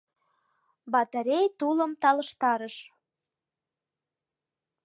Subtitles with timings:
[0.93, 2.75] Батарей тулым талыштарыш.